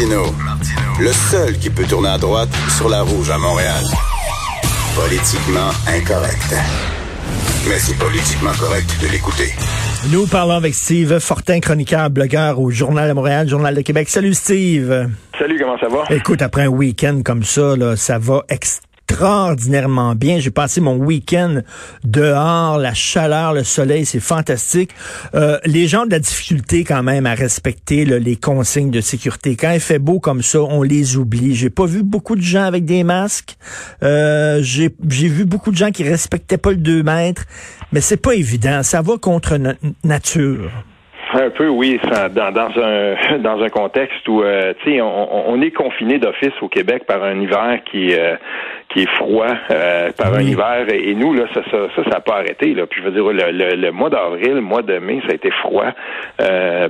[0.00, 0.24] Martino,
[0.98, 3.84] le seul qui peut tourner à droite sur la rouge à Montréal.
[4.96, 6.54] Politiquement incorrect.
[7.68, 9.52] Mais c'est politiquement correct de l'écouter.
[10.10, 14.08] Nous parlons avec Steve Fortin, chroniqueur, blogueur au Journal de Montréal, Journal de Québec.
[14.08, 15.10] Salut Steve.
[15.38, 16.04] Salut, comment ça va?
[16.14, 20.38] Écoute, après un week-end comme ça, là, ça va extrêmement extraordinairement bien.
[20.38, 21.60] J'ai passé mon week-end
[22.04, 24.90] dehors, la chaleur, le soleil, c'est fantastique.
[25.34, 29.56] Euh, les gens ont de la difficulté quand même à respecter les consignes de sécurité.
[29.56, 31.54] Quand il fait beau comme ça, on les oublie.
[31.54, 33.56] J'ai pas vu beaucoup de gens avec des masques.
[34.02, 37.44] Euh, J'ai vu beaucoup de gens qui respectaient pas le 2 mètres.
[37.92, 38.82] Mais c'est pas évident.
[38.82, 40.70] Ça va contre notre nature.
[41.32, 42.00] Un peu, oui,
[42.34, 46.52] dans, dans, un dans un contexte où euh, tu sais, on, on, est confiné d'office
[46.60, 48.34] au Québec par un hiver qui euh,
[48.92, 52.36] qui est froid, euh, par un hiver, et, nous là, ça ça ça n'a pas
[52.36, 52.86] arrêté là.
[52.86, 55.50] Puis je veux dire, le, le, mois d'avril, le mois de mai, ça a été
[55.62, 55.92] froid.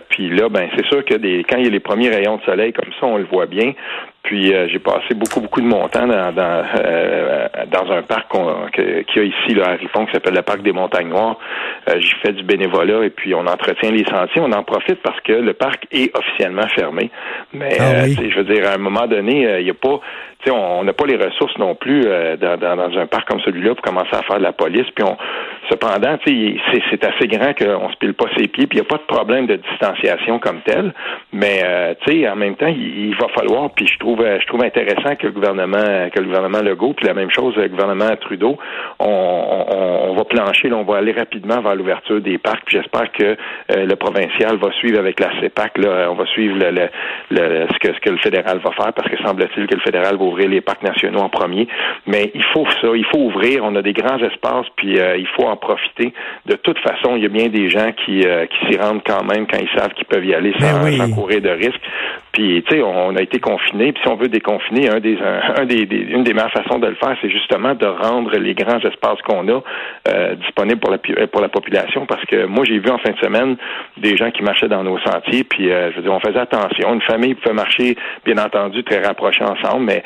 [0.09, 2.43] puis là, ben c'est sûr que des quand il y a les premiers rayons de
[2.43, 3.73] soleil comme ça, on le voit bien.
[4.23, 8.31] Puis euh, j'ai passé beaucoup, beaucoup de mon temps dans, dans, euh, dans un parc
[8.75, 11.39] qu'il y a ici là, à Ripon qui s'appelle le parc des Montagnes Noires.
[11.89, 14.43] Euh, j'ai fait du bénévolat et puis on entretient les sentiers.
[14.43, 17.11] On en profite parce que le parc est officiellement fermé.
[17.55, 20.01] Mais ah je veux dire, à un moment donné, il n'y a pas
[20.51, 22.03] on n'a pas les ressources non plus
[22.41, 24.87] dans, dans, un parc comme celui-là pour commencer à faire de la police.
[24.95, 25.19] Puis on,
[25.69, 28.67] cependant, c'est assez grand qu'on se pile pas ses pieds.
[28.67, 30.93] Puis il n'y a pas de problème de distanciation comme tel.
[31.33, 31.63] Mais
[32.29, 33.71] en même temps, il, va falloir.
[33.71, 37.15] Puis je trouve je trouve intéressant que le gouvernement, que le gouvernement Legault, puis la
[37.15, 38.59] même chose, le gouvernement Trudeau,
[38.99, 42.69] on, va plancher, on va aller rapidement vers l'ouverture des parcs.
[42.69, 45.79] J'espère que euh, le provincial va suivre avec la CEPAC.
[45.79, 46.89] Là, on va suivre le,
[47.31, 50.25] ce, que, ce que le fédéral va faire, parce que semble-t-il que le fédéral va
[50.25, 51.69] ouvrir les parcs nationaux en premier.
[52.07, 53.65] Mais il faut ça, il faut ouvrir.
[53.65, 56.13] On a des grands espaces, puis euh, il faut en profiter.
[56.47, 59.25] De toute façon, il y a bien des gens qui, euh, qui s'y rendent quand
[59.25, 61.81] même quand ils savent qu'ils peuvent y aller sans, ben sans courir de risques.
[62.33, 63.93] Puis, tu sais, on a été confinés.
[63.93, 66.95] Puis, si on veut déconfiner, un des, un, des, une des meilleures façons de le
[66.95, 69.61] faire, c'est justement de rendre les grands espaces qu'on a
[70.09, 72.07] euh, disponibles pour la, euh, pour la population.
[72.07, 73.57] Parce que moi, j'ai vu en fin de semaine
[73.97, 75.43] des gens qui marchaient dans nos sentiers.
[75.43, 76.95] Puis, euh, je veux dire, on faisait attention.
[76.95, 79.87] Une famille pouvait marcher, bien entendu, très rapprochés ensemble.
[79.87, 80.03] Mais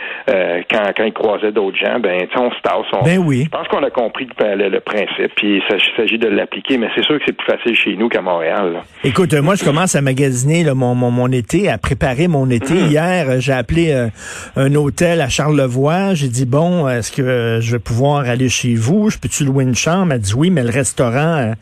[0.71, 3.05] quand, quand ils croisaient d'autres gens, ben, tu sais, on se tasse.
[3.05, 3.45] ben oui.
[3.45, 5.35] Je pense qu'on a compris le, principe.
[5.37, 6.79] Puis, il s'agit de l'appliquer.
[6.79, 8.83] Mais c'est sûr que c'est plus facile chez nous qu'à Montréal.
[9.03, 12.75] Écoute, moi, je commence à magasiner mon, mon, mon été, à préparer mon été.
[12.75, 12.87] Mm.
[12.89, 14.09] Hier, euh, j'ai appelé euh,
[14.57, 16.15] un hôtel à Charlevoix.
[16.15, 19.11] J'ai dit, bon, est-ce que je vais pouvoir aller chez vous?
[19.11, 20.13] Je peux-tu louer une chambre?
[20.13, 21.55] Elle dit oui, mais le restaurant, euh,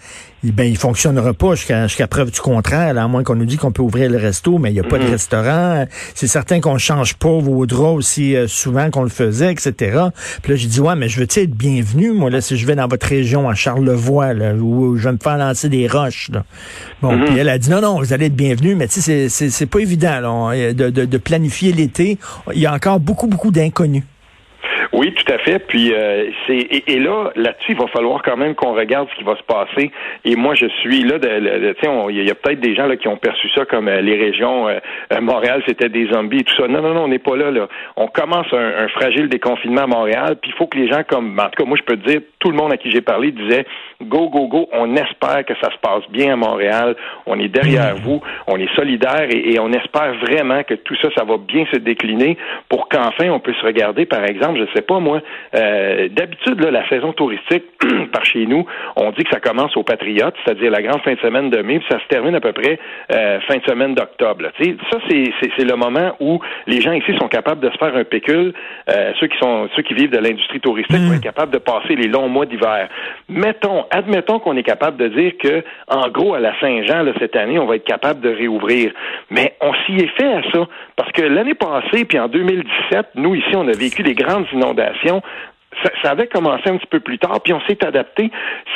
[0.44, 3.82] ben, il fonctionnera pas jusqu'à preuve du contraire, à moins qu'on nous dise qu'on peut
[3.82, 5.86] ouvrir le resto, mais il n'y a pas de restaurant.
[6.14, 9.98] C'est certain qu'on change pas vos draps aussi souvent qu'on le faisait, etc.
[10.42, 12.74] Puis là, j'ai dit, ouais, mais je veux être bienvenu, moi, là, si je vais
[12.74, 16.30] dans votre région, à Charlevoix, là, où je vais me faire lancer des roches.
[16.32, 16.44] Là.
[17.00, 17.24] Bon, mm-hmm.
[17.26, 19.78] puis elle a dit, non, non, vous allez être bienvenu, mais tu sais, c'est pas
[19.78, 22.18] évident, là de, planifier l'été.
[22.54, 24.04] Il y a encore beaucoup, beaucoup d'inconnus.
[25.02, 25.58] Oui, tout à fait.
[25.58, 29.24] Puis euh, c'est et, là, là-dessus, il va falloir quand même qu'on regarde ce qui
[29.24, 29.90] va se passer.
[30.24, 31.18] Et moi, je suis là.
[31.18, 31.28] De,
[32.10, 34.68] il y a peut-être des gens là qui ont perçu ça comme euh, les régions
[34.68, 34.78] euh,
[35.20, 36.68] Montréal, c'était des zombies et tout ça.
[36.68, 37.50] Non, non, non, on n'est pas là.
[37.50, 40.36] Là, on commence un, fragile déconfinement à Montréal.
[40.40, 42.20] Puis il faut que les gens, comme en tout cas, moi, je peux te dire,
[42.38, 43.66] tout le monde à qui j'ai parlé disait
[44.02, 44.68] go, go, go.
[44.72, 46.96] On espère que ça se passe bien à Montréal.
[47.26, 48.00] On est derrière mmh.
[48.00, 48.20] vous.
[48.46, 51.78] On est solidaires et, et on espère vraiment que tout ça, ça va bien se
[51.78, 52.36] décliner
[52.68, 55.20] pour qu'enfin on puisse regarder, par exemple, je sais pas moi.
[55.54, 57.64] Euh, d'habitude, la saison touristique
[58.12, 61.20] par chez nous, on dit que ça commence au Patriote, c'est-à-dire la grande fin de
[61.20, 62.78] semaine de mai, puis ça se termine à peu près
[63.12, 64.44] euh, fin de semaine d'octobre.
[64.90, 68.52] Ça, c'est le moment où les gens ici sont capables de se faire un pécule.
[68.88, 71.14] Euh, ceux qui sont ceux qui vivent de l'industrie touristique vont mm.
[71.14, 72.88] être capables de passer les longs mois d'hiver.
[73.28, 77.58] Mettons, admettons qu'on est capable de dire que, en gros, à la Saint-Jean, cette année,
[77.58, 78.92] on va être capable de réouvrir.
[79.30, 80.66] Mais on s'y est fait à ça.
[80.96, 85.22] Parce que l'année passée, puis en 2017, nous, ici, on a vécu des grandes inondations
[86.02, 88.30] ça, avait commencé un petit peu plus tard, puis on s'est adapté.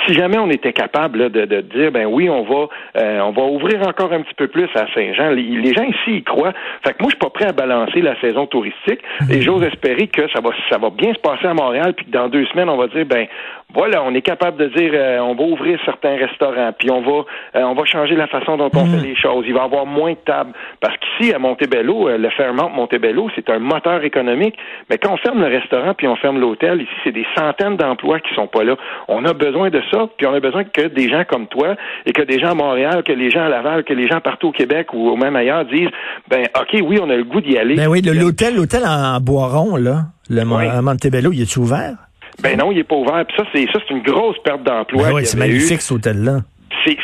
[0.07, 3.43] Si jamais on était capable de, de, dire, ben oui, on va, euh, on va
[3.43, 5.31] ouvrir encore un petit peu plus à Saint-Jean.
[5.31, 6.53] Les, gens ici y croient.
[6.85, 10.09] Fait que moi, je suis pas prêt à balancer la saison touristique, et j'ose espérer
[10.09, 12.69] que ça va, ça va bien se passer à Montréal, puis que dans deux semaines,
[12.69, 13.27] on va dire, ben
[13.75, 17.25] voilà, on est capable de dire, euh, on va ouvrir certains restaurants, puis on va,
[17.57, 18.91] euh, on va changer la façon dont on mm.
[18.91, 19.45] fait les choses.
[19.47, 23.51] Il va y avoir moins de tables, parce qu'ici à Montebello, le Fairmont Montebello, c'est
[23.51, 24.55] un moteur économique.
[24.89, 28.21] Mais quand on ferme le restaurant puis on ferme l'hôtel, ici, c'est des centaines d'emplois
[28.21, 28.77] qui sont pas là.
[29.09, 31.75] On a besoin de ça, puis on a besoin que des gens comme toi
[32.07, 34.49] et que des gens à Montréal, que les gens à Laval, que les gens partout
[34.49, 35.91] au Québec ou même ailleurs disent,
[36.29, 37.75] ben ok, oui, on a le goût d'y aller.
[37.75, 40.45] Ben oui, l'hôtel, l'hôtel en Boiron là, le
[40.83, 42.06] Montebello, il est ouvert?
[42.43, 43.25] Ben non, il est pas ouvert.
[43.27, 45.09] Puis ça, c'est ça, c'est une grosse perte d'emploi.
[45.09, 46.43] Ben oui, c'est magnifique cet hôtel-là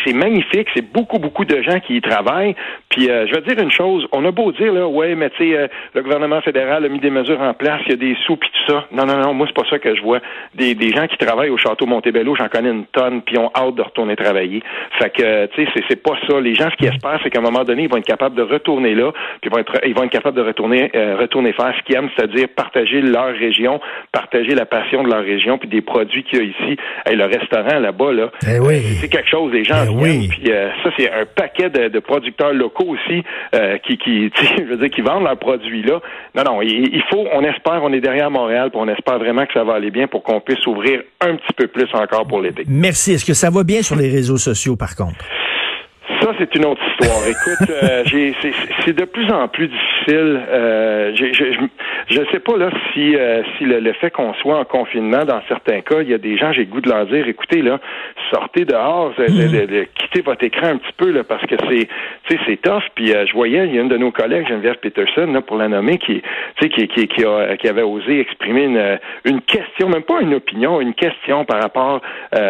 [0.05, 2.55] c'est magnifique, c'est beaucoup, beaucoup de gens qui y travaillent.
[2.88, 5.38] Puis euh, je vais dire une chose, on a beau dire là, ouais, mais tu
[5.38, 8.17] sais, euh, le gouvernement fédéral a mis des mesures en place, il y a des
[8.26, 8.87] sous puis tout ça.
[8.93, 10.20] Non, non, non, moi c'est pas ça que je vois.
[10.55, 13.75] Des, des gens qui travaillent au château Montebello, j'en connais une tonne, puis ont hâte
[13.75, 14.62] de retourner travailler.
[14.99, 16.41] Fait que tu sais, c'est pas ça.
[16.41, 18.43] Les gens ce qu'ils espèrent, c'est qu'à un moment donné, ils vont être capables de
[18.43, 21.75] retourner là, puis ils vont être, ils vont être capables de retourner, euh, retourner faire
[21.79, 23.81] ce qu'ils aiment, c'est-à-dire partager leur région,
[24.12, 26.76] partager la passion de leur région, puis des produits qu'il y a ici.
[27.11, 28.82] et le restaurant là-bas là, eh oui.
[29.00, 29.51] c'est quelque chose.
[29.52, 30.28] Les gens eh oui.
[30.28, 33.22] Puis euh, ça, c'est un paquet de, producteurs locaux aussi
[33.54, 36.00] euh, qui, qui je veux dire, qui vendent leurs produits là.
[36.34, 39.52] Non, non, il, faut, on espère, on est derrière Montréal, puis on espère vraiment que
[39.52, 42.64] ça va aller bien pour qu'on puisse ouvrir un petit peu plus encore pour l'été.
[42.69, 43.12] Merci.
[43.12, 45.25] Est-ce que ça va bien sur les réseaux sociaux, par contre?
[46.22, 47.26] Ça, c'est une autre histoire.
[47.26, 48.04] Écoute, euh,
[48.84, 50.40] c'est de plus en plus difficile.
[50.49, 51.12] Euh,
[52.10, 55.40] je ne sais pas là si, euh, si le, fait qu'on soit en confinement, dans
[55.49, 57.78] certains cas, il y a des gens, j'ai le goût de leur dire, écoutez, là,
[58.32, 61.88] sortez dehors, de, quittez votre écran un petit peu, là, parce que c'est
[62.46, 62.82] c'est tough.
[62.94, 65.69] Puis je voyais, il y a une de nos collègues, Geneviève Peterson, là, pour la
[65.69, 66.22] nommer, qui,
[66.60, 70.81] qui, qui, qui, a, qui avait osé exprimer une, une question, même pas une opinion,
[70.81, 72.00] une question par rapport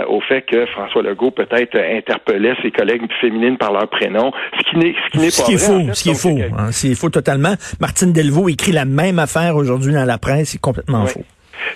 [0.08, 4.76] au fait que François Legault peut-être interpellait ses collègues féminines par leur prénom, ce qui
[4.78, 7.10] n'est ce qui n'est pas qui est faux, ce qui est faux, hein, c'est faux
[7.10, 7.54] totalement.
[7.80, 11.24] Martine Delvaux écrit la même affaire aujourd'hui dans la presse, c'est complètement faux.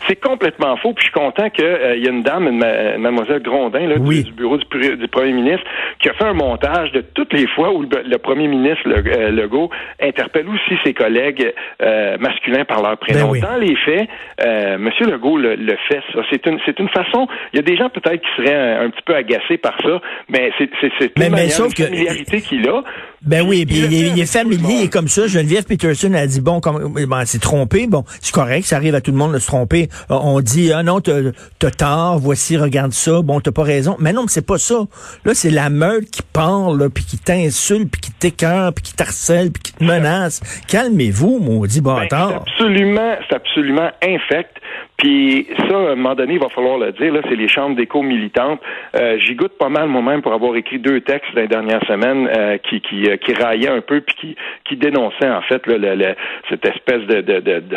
[0.09, 0.93] C'est complètement faux.
[0.93, 4.33] Puis je suis content qu'il euh, y a une dame, une, mademoiselle Grondin, là, du,
[4.33, 5.65] bureau du, premier ministre,
[6.01, 9.31] qui a fait un montage de toutes les fois où le, premier ministre le, euh,
[9.31, 9.71] Legault
[10.01, 11.53] interpelle aussi ses collègues
[11.83, 13.33] euh, masculins par leur prénom.
[13.33, 14.09] Ben Dans les faits,
[14.39, 14.91] M.
[15.01, 15.57] Legault le,
[15.89, 16.01] fait.
[16.12, 17.27] Ça, c'est une, c'est une façon.
[17.53, 20.51] Il y a des gens peut-être qui seraient un, petit peu agacés par ça, mais
[20.59, 22.83] c'est, c'est, c'est une, mais, familiarité qu'il a.
[23.23, 25.27] Ben oui, puis il, est familier et comme ça.
[25.27, 29.01] Geneviève Peterson a dit bon, comme ben, c'est trompé, bon, c'est correct, ça arrive à
[29.01, 29.89] tout le monde de se tromper.
[30.11, 33.97] Euh, on dit ah non, t'as tort, voici, regarde ça, bon, t'as pas raison.
[33.99, 34.77] Mais non, c'est pas ça.
[35.25, 39.51] Là, c'est la meute qui parle, puis qui t'insulte, puis qui t'écœure, puis qui t'harcèle,
[39.51, 40.41] puis qui te menace.
[40.69, 42.45] Calmez-vous, maudit ben, bâtard.
[42.47, 44.57] c'est absolument, c'est absolument infect.
[44.97, 47.77] Puis ça, à un moment donné, il va falloir le dire, là, c'est les chambres
[47.77, 48.61] d'écho militantes.
[48.99, 52.29] Euh, J'y goûte pas mal moi-même pour avoir écrit deux textes dans les dernières semaines
[52.35, 55.77] euh, qui, qui, euh, qui raillaient un peu puis qui, qui dénonçaient en fait le,
[55.77, 56.15] le,
[56.49, 57.77] cette espèce de, de, de, de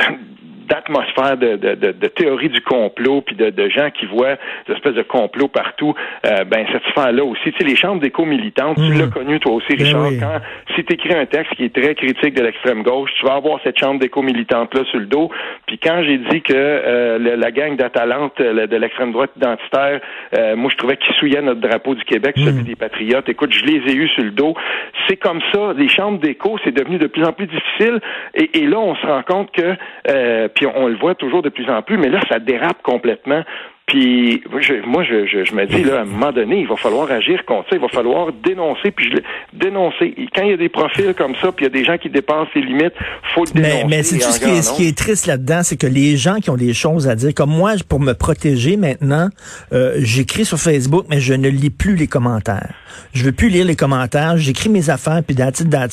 [0.69, 4.37] d'atmosphère de, de, de, de, théorie du complot, puis de, de gens qui voient
[4.67, 5.93] des espèces de complots partout,
[6.25, 7.51] euh, ben cette sphère-là aussi.
[7.51, 9.11] Tu sais, les chambres d'écho militantes, tu l'as mhm.
[9.11, 10.39] connu toi aussi, ben Richard, quand
[10.75, 13.59] si tu écris un texte qui est très critique de l'extrême gauche, tu vas avoir
[13.63, 15.29] cette chambre d'écho militante-là sur le dos.
[15.65, 19.99] Puis quand j'ai dit que euh, la gang d'Atalante de l'extrême droite identitaire,
[20.37, 22.63] euh, moi je trouvais qu'ils souillaient notre drapeau du Québec, celui mhm.
[22.63, 24.53] des patriotes, écoute, je les ai eus sur le dos.
[25.07, 27.99] C'est comme ça, les chambres d'écho, c'est devenu de plus en plus difficile.
[28.35, 29.75] Et, et là, on se rend compte que
[30.65, 33.43] on, le voit toujours de plus en plus, mais là, ça dérape complètement.
[33.89, 34.41] Puis
[34.85, 37.69] moi, je, je, me dis, là, à un moment donné, il va falloir agir contre
[37.69, 39.17] ça, il va falloir dénoncer, puis je,
[39.57, 40.13] dénoncer.
[40.33, 42.09] Quand il y a des profils comme ça, puis il y a des gens qui
[42.09, 42.93] dépassent les limites,
[43.33, 43.83] faut le dénoncer.
[43.87, 46.17] Mais, mais c'est tout ce qui, est, ce qui est triste là-dedans, c'est que les
[46.17, 49.29] gens qui ont des choses à dire, comme moi, pour me protéger maintenant,
[49.73, 52.75] euh, j'écris sur Facebook, mais je ne lis plus les commentaires.
[53.13, 55.89] Je veux plus lire les commentaires, j'écris mes affaires, puis d'attitude d'attitude.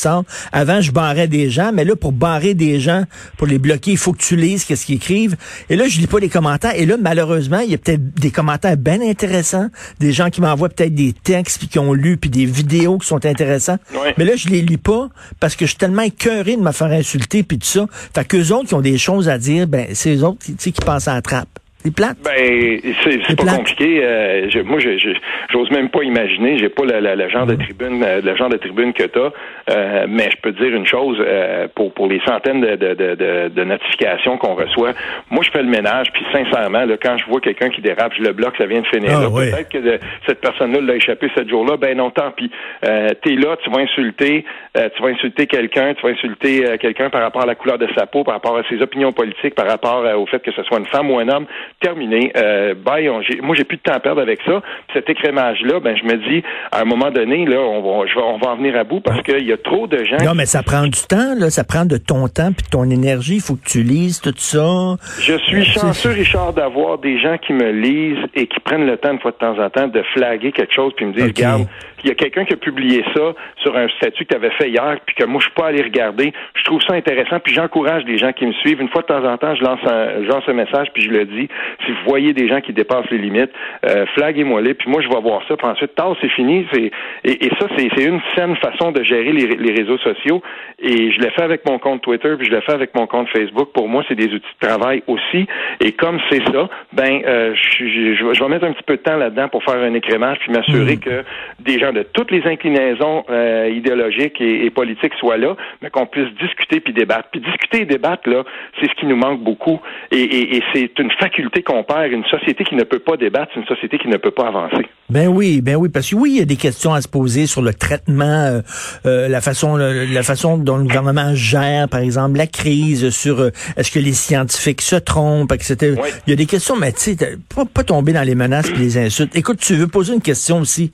[0.52, 3.04] Avant, je barrais des gens, mais là, pour barrer des gens,
[3.38, 5.37] pour les bloquer, il faut que tu lises qu'est-ce qu'ils écrivent.
[5.70, 6.75] Et là, je lis pas les commentaires.
[6.76, 9.69] Et là, malheureusement, il y a des commentaires bien intéressants,
[10.00, 13.07] des gens qui m'envoient peut-être des textes puis qui ont lu puis des vidéos qui
[13.07, 13.78] sont intéressants.
[14.19, 15.09] Mais là, je les lis pas
[15.40, 17.87] parce que je suis tellement écœuré de me faire insulter puis tout ça.
[18.14, 20.81] Fait qu'eux autres qui ont des choses à dire, ben c'est eux autres qui, qui
[20.85, 21.55] passent à la trappe.
[21.87, 22.16] C'est plate.
[22.25, 24.00] Ben, c'est pas compliqué.
[24.02, 26.59] Euh, je, moi, j'ose même pas imaginer.
[26.59, 29.31] J'ai pas le, genre de tribune, euh, le genre de tribune que t'as.
[29.71, 32.95] Euh, mais je peux te dire une chose euh, pour pour les centaines de, de,
[32.95, 34.95] de, de notifications qu'on reçoit.
[35.31, 36.09] Moi, je fais le ménage.
[36.12, 38.57] Puis sincèrement, là, quand je vois quelqu'un qui dérape, je le bloque.
[38.59, 39.12] Ça vient de finir.
[39.12, 41.76] Ah, Peut-être que cette personne-là l'a échappé ce jour-là.
[41.76, 42.50] Ben non, tant pis.
[42.85, 47.23] Euh, T'es là, tu vas insulter, tu vas insulter quelqu'un, tu vas insulter quelqu'un par
[47.23, 50.05] rapport à la couleur de sa peau, par rapport à ses opinions politiques, par rapport
[50.19, 51.47] au fait que ce soit une femme ou un homme
[51.80, 52.33] terminé.
[52.37, 54.62] Euh, bye, on, j'ai, moi, j'ai plus de temps à perdre avec ça.
[54.92, 56.42] cet écrémage-là, ben, je me dis,
[56.73, 59.00] à un moment donné, là, on va, je vais, on va en venir à bout
[59.00, 60.18] parce qu'il y a trop de gens.
[60.25, 61.50] Non, mais ça prend du temps, là.
[61.50, 63.37] Ça prend de ton temps puis de ton énergie.
[63.37, 64.97] Il faut que tu lises tout ça.
[65.21, 69.12] Je suis chanceux, Richard, d'avoir des gens qui me lisent et qui prennent le temps,
[69.12, 71.66] une fois de temps en temps, de flaguer quelque chose puis me disent, regarde,
[72.06, 74.70] il y a quelqu'un qui a publié ça sur un statut que tu avais fait
[74.70, 76.32] hier puis que moi, je suis pas allé regarder.
[76.54, 78.80] Je trouve ça intéressant puis j'encourage les gens qui me suivent.
[78.80, 81.10] Une fois de temps en temps, je lance un, je lance un message puis je
[81.10, 81.48] le dis.
[81.84, 83.50] Si vous voyez des gens qui dépassent les limites,
[83.84, 85.56] euh, flaguez-moi les, puis moi je vais voir ça.
[85.56, 86.64] Puis ensuite, tard, c'est fini.
[86.72, 86.92] C'est
[87.25, 90.42] et, ça, c'est une saine façon de gérer les, les réseaux sociaux.
[90.78, 93.28] Et je l'ai fait avec mon compte Twitter, puis je l'ai fait avec mon compte
[93.30, 93.72] Facebook.
[93.72, 95.46] Pour moi, c'est des outils de travail aussi.
[95.80, 99.16] Et comme c'est ça, ben euh, je, je, vais mettre un petit peu de temps
[99.16, 101.00] là-dedans pour faire un écrémage puis m'assurer mmh.
[101.00, 101.25] que
[101.60, 106.28] des gens de toutes les inclinaisons euh, idéologiques et, politiques soient là, mais qu'on puisse
[106.40, 107.28] discuter puis débattre.
[107.30, 108.44] Puis discuter et débattre là,
[108.78, 109.80] c'est ce qui nous manque beaucoup.
[110.10, 112.12] Et, et, et c'est une faculté qu'on perd.
[112.12, 114.86] Une société qui ne peut pas débattre, c'est une société qui ne peut pas avancer.
[115.08, 117.46] Ben oui, ben oui, parce que oui, il y a des questions à se poser
[117.46, 118.60] sur le traitement, euh,
[119.06, 123.90] euh la façon, la façon dont le gouvernement gère, par exemple, la crise, sur est-ce
[123.90, 125.96] que les scientifiques se trompent, etc.
[126.26, 128.78] Il y a des questions, mais tu sais, pas, pas tomber dans les menaces et
[128.78, 129.34] les insultes.
[129.36, 130.92] Écoute, tu veux poser une question aussi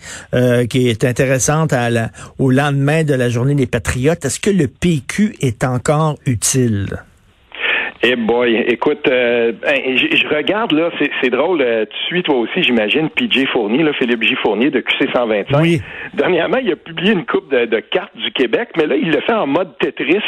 [0.69, 4.25] qui est intéressante à la, au lendemain de la journée des patriotes.
[4.25, 7.03] Est-ce que le PQ est encore utile?
[8.05, 10.91] Eh boy, écoute, euh, ben, je, regarde là,
[11.21, 14.35] c'est drôle, euh, tu suis toi aussi, j'imagine, PJ Fournier, là, Philippe J.
[14.43, 15.61] Fournier de QC 125.
[15.61, 15.81] Oui.
[16.13, 19.33] Dernièrement, il a publié une coupe de, cartes du Québec, mais là, il le fait
[19.33, 20.19] en mode Tetris.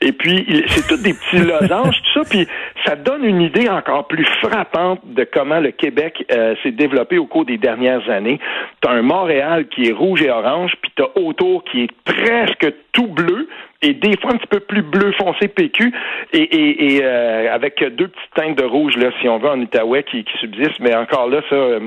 [0.00, 2.48] Et puis, c'est tout des petits losanges, tout ça, puis
[2.84, 7.26] ça donne une idée encore plus frappante de comment le Québec euh, s'est développé au
[7.26, 8.40] cours des dernières années.
[8.80, 13.06] T'as un Montréal qui est rouge et orange, puis t'as autour qui est presque tout
[13.06, 13.48] bleu,
[13.82, 15.92] et des fois un petit peu plus bleu foncé PQ
[16.32, 19.60] et, et, et euh, avec deux petites teintes de rouge là si on veut en
[19.60, 20.80] Outaouais qui, qui subsistent.
[20.80, 21.80] Mais encore là ça euh,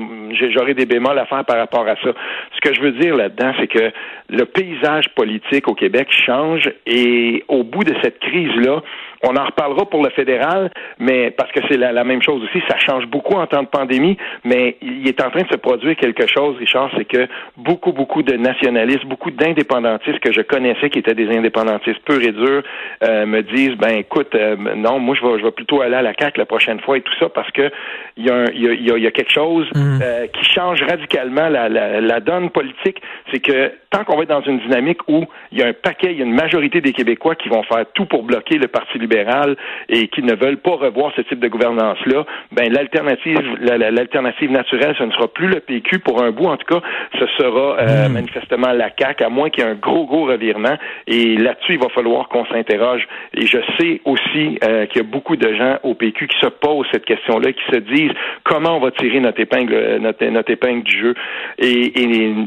[0.52, 2.12] j'aurais des bémols à faire par rapport à ça.
[2.54, 3.92] Ce que je veux dire là-dedans c'est que
[4.28, 8.82] le paysage politique au Québec change et au bout de cette crise là
[9.26, 12.76] on en reparlera pour le fédéral, mais parce que c'est la, même chose aussi, ça
[12.76, 16.26] change beaucoup en temps de pandémie, mais il est en train de se produire quelque
[16.26, 21.14] chose, Richard, c'est que beaucoup, beaucoup de nationalistes, beaucoup d'indépendantistes que je connaissais qui étaient
[21.14, 22.62] des indépendantistes purs et durs
[23.02, 26.02] euh, me disent ben écoute, euh, non, moi je vais, je vais plutôt aller à
[26.02, 27.70] la CAQ la prochaine fois et tout ça parce que
[28.16, 29.98] il y, a, y, y a quelque chose mm.
[30.02, 33.00] euh, qui change radicalement la, la, la donne politique.
[33.32, 36.12] C'est que tant qu'on va être dans une dynamique où il y a un paquet,
[36.12, 38.98] il y a une majorité des Québécois qui vont faire tout pour bloquer le Parti
[38.98, 39.56] libéral
[39.88, 45.04] et qui ne veulent pas revoir ce type de gouvernance-là, ben l'alternative, l'alternative naturelle, ce
[45.04, 46.46] ne sera plus le PQ pour un bout.
[46.46, 46.80] En tout cas,
[47.18, 48.12] ce sera euh, hmm.
[48.12, 50.76] manifestement la CAQ, à moins qu'il y ait un gros, gros revirement.
[51.06, 53.06] Et là-dessus, il va falloir qu'on s'interroge.
[53.34, 56.46] Et je sais aussi euh, qu'il y a beaucoup de gens au PQ qui se
[56.46, 58.12] posent cette question-là, qui se disent
[58.44, 61.14] comment on va tirer notre épingle, notre, notre épingle du jeu?
[61.58, 61.92] Et,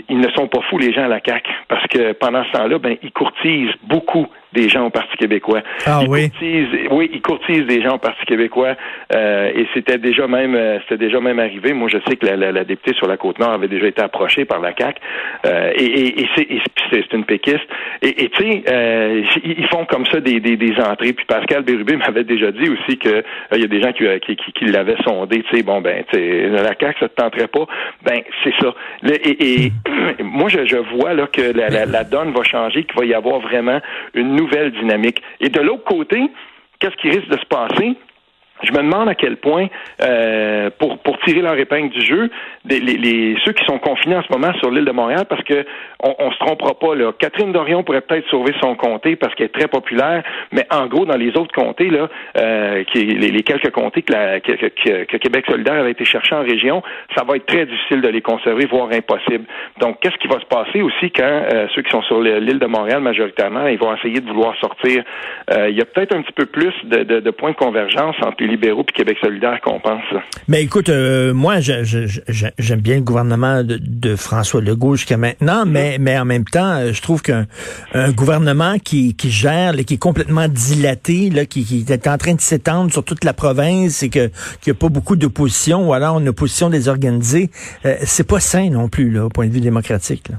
[0.09, 2.79] ils ne sont pas fous les gens à la CAQ, parce que pendant ce temps-là,
[2.79, 5.61] ben ils courtisent beaucoup des gens au Parti québécois.
[5.85, 6.31] Ah oui?
[6.91, 8.75] oui, ils courtisent des gens au Parti québécois
[9.13, 11.73] euh, et c'était déjà même euh, c'était déjà même arrivé.
[11.73, 14.45] Moi, je sais que la, la, députée sur la côte nord avait déjà été approchée
[14.45, 14.99] par la CAC
[15.45, 16.27] euh, et, et,
[16.91, 17.67] c'est une péquiste.
[18.01, 21.13] Et tu sais, euh, ils font comme ça des, des, des, entrées.
[21.13, 23.23] Puis Pascal Bérubé m'avait déjà dit aussi que
[23.53, 25.43] il y a des gens qui, qui, qui, l'avaient sondé.
[25.43, 27.65] Tu sais, bon ben, la CAC ça te tenterait pas?
[28.03, 28.73] Ben c'est ça.
[29.03, 29.71] et, et
[30.23, 33.13] moi, je, je vois là que la, la, la donne va changer, qu'il va y
[33.13, 33.79] avoir vraiment
[34.13, 35.21] une nouvelle dynamique.
[35.39, 36.21] Et de l'autre côté,
[36.79, 37.95] qu'est-ce qui risque de se passer?
[38.63, 39.67] Je me demande à quel point,
[40.01, 42.29] euh, pour, pour tirer leur épingle du jeu,
[42.65, 45.65] les, les, ceux qui sont confinés en ce moment sur l'île de Montréal, parce que
[46.03, 47.11] on, on se trompera pas là.
[47.17, 51.05] Catherine Dorion pourrait peut-être sauver son comté parce qu'elle est très populaire, mais en gros
[51.05, 55.17] dans les autres comtés là, euh, qui les, les, quelques comtés que, la, que, que,
[55.17, 56.83] Québec solidaire avait été chercher en région,
[57.15, 59.45] ça va être très difficile de les conserver, voire impossible.
[59.79, 62.65] Donc qu'est-ce qui va se passer aussi quand euh, ceux qui sont sur l'île de
[62.67, 65.03] Montréal majoritairement, ils vont essayer de vouloir sortir.
[65.51, 68.15] Euh, il y a peut-être un petit peu plus de, de, de points de convergence
[68.25, 70.03] entre libéraux puis Québec solidaire qu'on pense.
[70.47, 75.69] Mais écoute, euh, moi, j'aime bien le gouvernement de, François Legault jusqu'à maintenant, mm-hmm.
[75.69, 77.45] mais, mais en même temps, euh, je trouve qu'un
[78.11, 82.41] gouvernement qui, qui gère, qui est complètement dilaté, là, qui, qui est en train de
[82.41, 84.27] s'étendre sur toute la province et que
[84.61, 87.49] qu'il n'y a pas beaucoup d'opposition ou alors une opposition désorganisée,
[87.85, 90.29] euh, c'est pas sain non plus, là, au point de vue démocratique.
[90.29, 90.37] Là.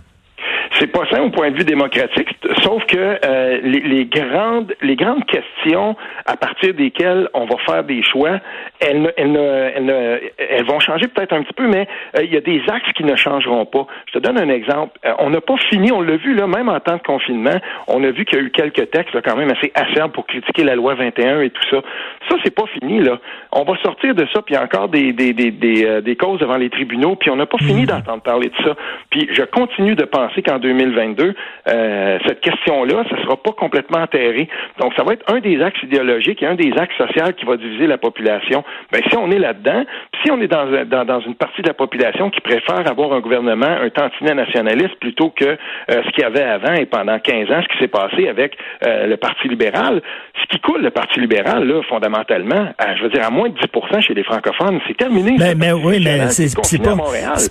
[0.78, 2.28] C'est pas ça au point de vue démocratique,
[2.62, 8.02] sauf que euh, les, grandes les grandes questions à partir desquelles on va faire des
[8.02, 8.38] choix,
[8.80, 12.40] elles, elles, elles, elles vont changer peut-être un petit peu, mais euh, il y a
[12.40, 13.86] des axes qui ne changeront pas.
[14.06, 14.98] Je te donne un exemple.
[15.04, 17.58] Euh, on n'a pas fini, on l'a vu là, même en temps de confinement,
[17.88, 20.64] on a vu qu'il y a eu quelques textes quand même assez acerbes pour critiquer
[20.64, 21.82] la loi 21 et tout ça.
[22.28, 23.18] Ça, c'est pas fini là.
[23.52, 26.16] On va sortir de ça, puis il y a encore des des, des, des, des
[26.16, 27.86] causes devant les tribunaux, puis on n'a pas fini mmh.
[27.86, 28.74] d'entendre parler de ça.
[29.10, 31.34] Puis je continue de penser qu'en 2022,
[31.68, 34.48] euh, cette question-là, ça ne sera pas complètement enterré.
[34.80, 37.56] Donc, ça va être un des axes idéologiques et un des axes sociaux qui va
[37.56, 38.64] diviser la population.
[38.92, 39.84] Ben, si on est là-dedans,
[40.22, 40.66] si on est dans,
[41.04, 45.30] dans, une partie de la population qui préfère avoir un gouvernement, un tantinet nationaliste, plutôt
[45.30, 45.56] que euh,
[45.88, 48.56] ce qu'il y avait avant et pendant 15 ans, ce qui s'est passé avec
[48.86, 50.02] euh, le Parti libéral,
[50.42, 54.00] ce qui coule le Parti libéral, là, fondamentalement, je veux dire, à moins de 10%
[54.00, 55.36] chez les francophones, c'est terminé.
[55.38, 56.96] Mais, mais oui, mais c'est pas,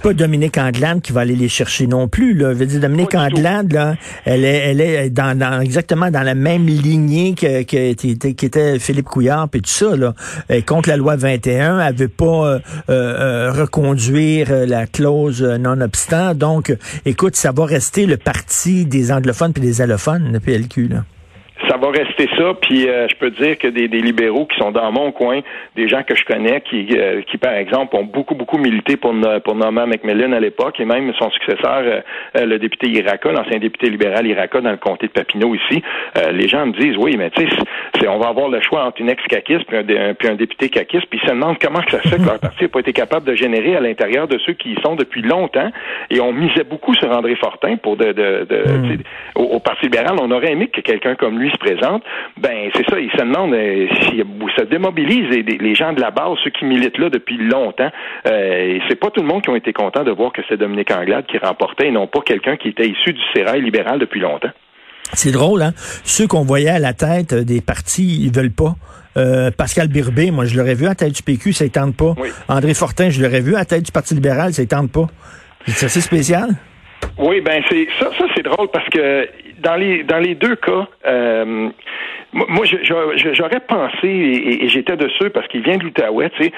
[0.04, 2.34] pas Dominique Anglade qui va aller les chercher non plus.
[2.34, 2.54] Là.
[2.54, 3.96] Je veux dire, Dominique Anglade, là,
[4.26, 9.06] elle est, elle est dans, exactement dans la même lignée que, que, qui était Philippe
[9.06, 9.96] Couillard et tout ça.
[9.96, 10.14] Là.
[10.66, 12.60] contre la loi 21, elle veut pas euh,
[12.90, 16.34] euh, euh, reconduire la clause non-obstant.
[16.34, 20.88] Donc, écoute, ça va rester le parti des anglophones puis des allophones, le PLQ.
[20.88, 21.04] Là
[21.68, 22.54] ça va rester ça.
[22.62, 25.42] Puis euh, je peux dire que des, des, libéraux qui sont dans mon coin,
[25.76, 29.14] des gens que je connais, qui, euh, qui par exemple ont beaucoup beaucoup milité pour
[29.44, 33.90] pour Norman McMillan à l'époque, et même son successeur, euh, le député Iraka, l'ancien député
[33.90, 35.84] libéral Iraka dans le comté de Papineau ici.
[36.32, 39.10] les gens me disent oui, mais tu sais, on va avoir le choix entre une
[39.10, 42.18] ex-caquiste puis un, puis un député caquiste, puis ils se demandent comment ça se fait
[42.18, 44.82] que leur parti n'a pas été capable de générer à l'intérieur de ceux qui y
[44.82, 45.70] sont depuis longtemps.
[46.10, 48.98] Et on misait beaucoup sur André Fortin pour de, de, de hmm.
[49.36, 50.16] au, au, Parti libéral.
[50.22, 52.04] On aurait aimé que quelqu'un comme lui présente,
[52.38, 54.22] ben c'est ça, ils se demandent euh, si
[54.56, 57.90] ça démobilise les, gens de la base, ceux qui militent là depuis longtemps.
[58.28, 60.92] Euh, c'est pas tout le monde qui ont été contents de voir que c'est Dominique
[60.92, 64.52] Anglade qui remportait et non pas quelqu'un qui était issu du sérail libéral depuis longtemps.
[65.14, 65.72] C'est drôle, hein?
[66.04, 68.76] Ceux qu'on voyait à la tête des partis, ils veulent pas.
[69.16, 71.96] Euh, Pascal Birbé, moi, je l'aurais vu à la tête du PQ, ça ne tente
[71.96, 72.14] pas.
[72.50, 75.08] André Fortin, je l'aurais vu à la tête du Parti libéral, ça ne tente pas.
[75.66, 76.50] C'est assez spécial?
[77.18, 79.28] Oui, ben c'est ça, ça c'est drôle parce que
[79.68, 81.70] dans les dans les deux cas, euh,
[82.34, 82.66] moi,
[83.34, 86.52] j'aurais pensé, et, j'étais de ceux, parce qu'il vient de l'Outaouais, tu sais,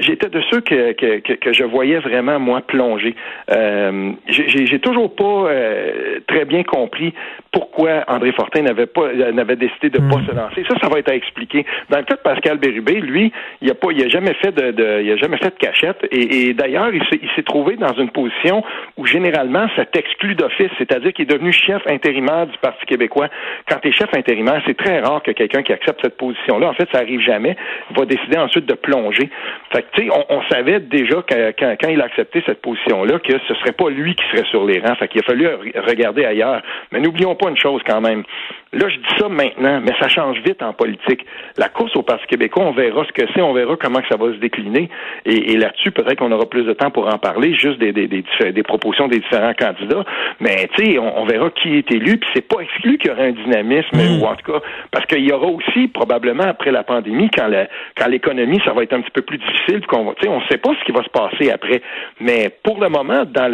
[0.00, 3.14] j'étais de ceux que, que, que, je voyais vraiment, moi, plonger.
[3.50, 7.14] Euh, j'ai toujours pas euh, très bien compris
[7.56, 10.26] pourquoi André Fortin n'avait pas n'avait décidé de pas hmm.
[10.26, 10.64] se lancer.
[10.68, 11.64] Ça, ça va être à expliquer.
[11.88, 13.32] Dans le cas de Pascal Bérubé, lui,
[13.62, 16.06] il a pas, il a jamais fait de, de il a jamais fait de cachette,
[16.10, 17.02] et, et d'ailleurs, il
[17.34, 18.62] s'est trouvé dans une position
[18.98, 23.28] où généralement, ça t'exclut d'office, c'est-à-dire qu'il est devenu chef intérimaire du Parti québécois.
[23.70, 26.74] Quand tu es chef intérimaire, c'est très rare que quelqu'un qui accepte cette position-là, en
[26.74, 27.56] fait, ça arrive jamais,
[27.96, 29.30] va décider ensuite de plonger.
[29.72, 33.32] Fait que, tu sais, on, savait déjà quand, quand, il a accepté cette position-là que
[33.48, 34.94] ce serait pas lui qui serait sur les rangs.
[34.96, 35.48] Fait qu'il a fallu
[35.86, 36.62] regarder ailleurs.
[36.92, 38.24] Mais n'oublions pas une chose quand même.
[38.72, 41.24] Là, je dis ça maintenant, mais ça change vite en politique.
[41.56, 44.32] La course au Parti québécois, on verra ce que c'est, on verra comment ça va
[44.32, 44.90] se décliner.
[45.24, 48.62] Et, là-dessus, peut-être qu'on aura plus de temps pour en parler, juste des, des, des,
[48.62, 50.04] propositions des différents candidats.
[50.40, 53.22] Mais tu sais, on, verra qui est élu, puis c'est pas exclu qu'il y aura
[53.22, 54.20] un dynamisme, mm.
[54.20, 57.50] ou en tout cas, parce qu'il y aura aussi probablement après la pandémie, quand
[57.96, 60.58] quand l'économie, ça va être un petit peu plus difficile, qu'on va, on ne sait
[60.58, 61.80] pas ce qui va se passer après.
[62.20, 63.46] Mais pour le moment, dans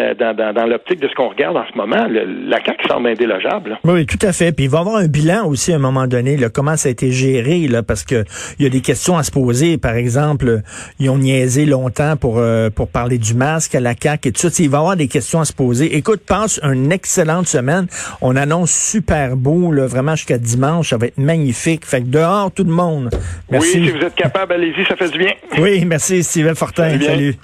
[0.52, 3.78] dans, l'optique de ce qu'on regarde en ce moment, la CAQ semble indélogeable.
[3.84, 4.52] Oui, tout à fait.
[4.52, 6.88] Puis il va y avoir un bilan aussi à un moment donné, là, comment ça
[6.88, 8.24] a été géré, là, parce que
[8.58, 9.78] il y a des questions à se poser.
[9.78, 10.62] Par exemple,
[10.98, 14.48] ils ont niaisé longtemps pour euh, pour parler du masque à la CAQ et tout
[14.48, 14.62] ça.
[14.62, 15.96] Il va y avoir des questions à se poser.
[15.96, 17.86] Écoute, passe une excellente semaine.
[18.20, 20.90] On annonce super beau, là, vraiment jusqu'à dimanche.
[20.90, 21.84] Ça va être magnifique.
[21.86, 23.10] Fait que dehors, tout le monde.
[23.50, 23.78] Merci.
[23.78, 25.32] Oui, si vous êtes capable, allez-y, ça fait du bien.
[25.58, 26.98] Oui, merci, Steven Fortin.
[27.00, 27.36] Salut.